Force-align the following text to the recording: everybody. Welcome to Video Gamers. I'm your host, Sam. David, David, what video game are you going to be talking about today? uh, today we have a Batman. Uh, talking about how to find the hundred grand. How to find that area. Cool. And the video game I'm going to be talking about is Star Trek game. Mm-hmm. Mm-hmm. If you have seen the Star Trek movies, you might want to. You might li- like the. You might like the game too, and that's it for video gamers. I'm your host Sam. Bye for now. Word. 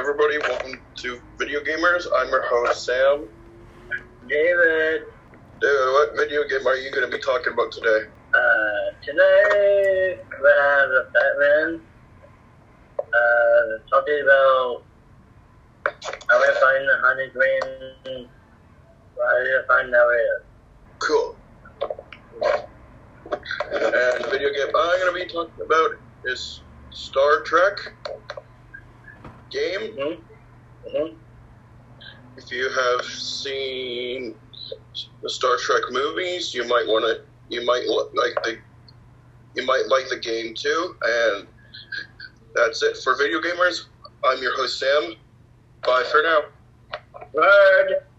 everybody. 0.00 0.38
Welcome 0.38 0.80
to 0.96 1.20
Video 1.36 1.60
Gamers. 1.60 2.06
I'm 2.16 2.28
your 2.30 2.40
host, 2.46 2.86
Sam. 2.86 3.28
David, 4.26 5.02
David, 5.60 5.92
what 5.92 6.16
video 6.16 6.48
game 6.48 6.66
are 6.66 6.74
you 6.74 6.90
going 6.90 7.04
to 7.04 7.14
be 7.14 7.22
talking 7.22 7.52
about 7.52 7.70
today? 7.70 8.08
uh, 8.32 8.94
today 9.02 10.18
we 10.42 10.48
have 10.58 10.88
a 10.88 11.04
Batman. 11.12 11.82
Uh, 12.98 13.78
talking 13.90 14.22
about 14.24 14.84
how 16.30 16.46
to 16.46 16.52
find 16.60 16.88
the 16.88 16.96
hundred 17.02 17.34
grand. 17.34 18.26
How 19.18 19.38
to 19.38 19.64
find 19.68 19.92
that 19.92 19.98
area. 19.98 20.40
Cool. 21.00 21.36
And 23.70 24.24
the 24.24 24.28
video 24.30 24.48
game 24.48 24.74
I'm 24.74 24.98
going 24.98 25.12
to 25.12 25.26
be 25.26 25.30
talking 25.30 25.62
about 25.62 25.90
is 26.24 26.62
Star 26.88 27.42
Trek 27.42 27.76
game. 29.50 29.80
Mm-hmm. 29.80 30.96
Mm-hmm. 30.96 31.14
If 32.36 32.50
you 32.50 32.70
have 32.70 33.04
seen 33.04 34.34
the 35.22 35.30
Star 35.30 35.56
Trek 35.58 35.82
movies, 35.90 36.54
you 36.54 36.66
might 36.66 36.86
want 36.86 37.04
to. 37.04 37.22
You 37.48 37.64
might 37.64 37.84
li- 37.86 38.10
like 38.14 38.42
the. 38.44 38.58
You 39.54 39.66
might 39.66 39.84
like 39.88 40.08
the 40.08 40.18
game 40.18 40.54
too, 40.54 40.94
and 41.02 41.46
that's 42.54 42.82
it 42.82 42.96
for 43.02 43.16
video 43.16 43.40
gamers. 43.40 43.86
I'm 44.24 44.40
your 44.40 44.56
host 44.56 44.78
Sam. 44.78 45.14
Bye 45.82 46.04
for 46.10 46.22
now. 46.22 46.42
Word. 47.34 48.09